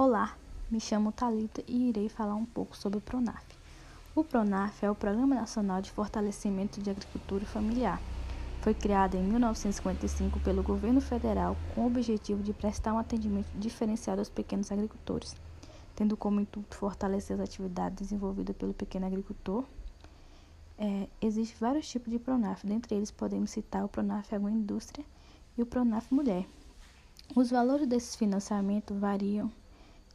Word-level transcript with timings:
Olá, 0.00 0.36
me 0.70 0.78
chamo 0.78 1.10
Talita 1.10 1.60
e 1.66 1.88
irei 1.88 2.08
falar 2.08 2.36
um 2.36 2.44
pouco 2.44 2.76
sobre 2.76 2.98
o 2.98 3.00
Pronaf. 3.00 3.44
O 4.14 4.22
Pronaf 4.22 4.84
é 4.84 4.88
o 4.88 4.94
Programa 4.94 5.34
Nacional 5.34 5.82
de 5.82 5.90
Fortalecimento 5.90 6.80
de 6.80 6.88
Agricultura 6.88 7.44
Familiar. 7.44 8.00
Foi 8.60 8.72
criado 8.72 9.16
em 9.16 9.24
1955 9.24 10.38
pelo 10.38 10.62
governo 10.62 11.00
federal 11.00 11.56
com 11.74 11.80
o 11.80 11.86
objetivo 11.88 12.44
de 12.44 12.52
prestar 12.52 12.94
um 12.94 12.98
atendimento 12.98 13.48
diferenciado 13.56 14.20
aos 14.20 14.28
pequenos 14.28 14.70
agricultores, 14.70 15.34
tendo 15.96 16.16
como 16.16 16.40
intuito 16.40 16.76
fortalecer 16.76 17.34
as 17.34 17.48
atividades 17.48 17.98
desenvolvidas 17.98 18.56
pelo 18.56 18.74
pequeno 18.74 19.06
agricultor. 19.06 19.64
É, 20.78 21.08
Existem 21.20 21.56
vários 21.58 21.88
tipos 21.88 22.12
de 22.12 22.20
Pronaf, 22.20 22.64
dentre 22.64 22.94
eles 22.94 23.10
podemos 23.10 23.50
citar 23.50 23.84
o 23.84 23.88
Pronaf 23.88 24.32
Agroindústria 24.32 25.04
e 25.56 25.62
o 25.62 25.66
Pronaf 25.66 26.14
Mulher. 26.14 26.46
Os 27.34 27.50
valores 27.50 27.88
desses 27.88 28.14
financiamentos 28.14 28.96
variam 28.96 29.50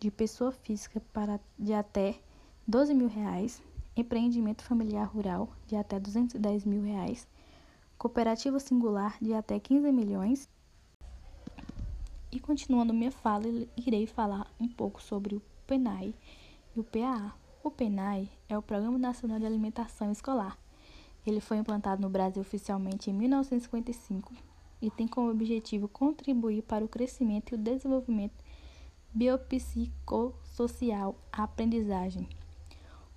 de 0.03 0.11
pessoa 0.11 0.51
física 0.51 1.01
para 1.13 1.39
de 1.57 1.73
até 1.73 2.19
12 2.67 2.93
mil 2.93 3.07
reais, 3.07 3.63
empreendimento 3.95 4.61
familiar 4.61 5.05
rural 5.05 5.47
de 5.65 5.77
até 5.77 5.97
210 5.97 6.65
mil 6.65 6.83
reais, 6.83 7.25
cooperativa 7.97 8.59
singular 8.59 9.17
de 9.21 9.33
até 9.33 9.57
15 9.57 9.89
milhões. 9.93 10.49
E 12.29 12.37
continuando 12.37 12.93
minha 12.93 13.11
fala, 13.11 13.45
irei 13.77 14.05
falar 14.05 14.45
um 14.59 14.67
pouco 14.67 15.01
sobre 15.01 15.35
o 15.35 15.41
PENAI 15.65 16.13
e 16.75 16.79
o 16.81 16.83
PAA. 16.83 17.33
O 17.63 17.71
PENAI 17.71 18.29
é 18.49 18.57
o 18.57 18.61
Programa 18.61 18.97
Nacional 18.97 19.39
de 19.39 19.45
Alimentação 19.45 20.11
Escolar. 20.11 20.57
Ele 21.25 21.39
foi 21.39 21.55
implantado 21.55 22.01
no 22.01 22.09
Brasil 22.09 22.41
oficialmente 22.41 23.09
em 23.09 23.13
1955 23.13 24.33
e 24.81 24.91
tem 24.91 25.07
como 25.07 25.31
objetivo 25.31 25.87
contribuir 25.87 26.61
para 26.63 26.83
o 26.83 26.89
crescimento 26.89 27.53
e 27.53 27.55
o 27.55 27.57
desenvolvimento 27.57 28.42
biopsicossocial, 29.13 31.15
a 31.31 31.43
aprendizagem, 31.43 32.27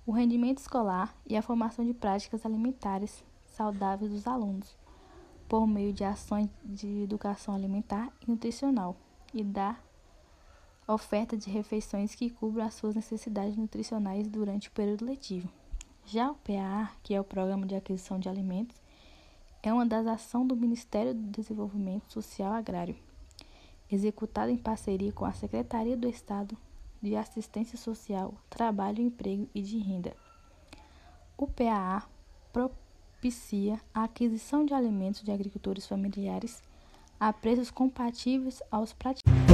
o 0.05 0.11
rendimento 0.11 0.59
escolar 0.59 1.17
e 1.25 1.35
a 1.35 1.41
formação 1.41 1.83
de 1.83 1.93
práticas 1.93 2.45
alimentares 2.45 3.25
saudáveis 3.47 4.11
dos 4.11 4.27
alunos, 4.27 4.77
por 5.49 5.65
meio 5.65 5.91
de 5.91 6.03
ações 6.03 6.49
de 6.63 7.01
educação 7.03 7.55
alimentar 7.55 8.13
e 8.21 8.29
nutricional 8.29 8.95
e 9.33 9.43
da 9.43 9.75
oferta 10.87 11.35
de 11.35 11.49
refeições 11.49 12.13
que 12.13 12.29
cubram 12.29 12.65
as 12.65 12.75
suas 12.75 12.93
necessidades 12.93 13.57
nutricionais 13.57 14.27
durante 14.27 14.69
o 14.69 14.71
período 14.71 15.03
letivo. 15.03 15.49
Já 16.05 16.29
o 16.31 16.35
PAA, 16.35 16.91
que 17.03 17.15
é 17.15 17.19
o 17.19 17.23
Programa 17.23 17.65
de 17.65 17.75
Aquisição 17.75 18.19
de 18.19 18.29
Alimentos, 18.29 18.79
é 19.63 19.73
uma 19.73 19.85
das 19.85 20.05
ações 20.05 20.47
do 20.47 20.55
Ministério 20.55 21.13
do 21.13 21.29
Desenvolvimento 21.31 22.13
Social 22.13 22.53
Agrário 22.53 22.95
executada 23.91 24.51
em 24.51 24.57
parceria 24.57 25.11
com 25.11 25.25
a 25.25 25.33
Secretaria 25.33 25.95
do 25.95 26.07
Estado 26.07 26.57
de 27.01 27.15
Assistência 27.15 27.77
Social, 27.77 28.33
Trabalho, 28.49 29.01
Emprego 29.01 29.47
e 29.53 29.61
de 29.61 29.77
Renda. 29.77 30.15
O 31.37 31.47
PAA 31.47 32.03
propicia 32.51 33.79
a 33.93 34.03
aquisição 34.03 34.65
de 34.65 34.73
alimentos 34.73 35.21
de 35.21 35.31
agricultores 35.31 35.85
familiares 35.85 36.61
a 37.19 37.31
preços 37.31 37.71
compatíveis 37.71 38.61
aos 38.71 38.93
praticantes 38.93 39.46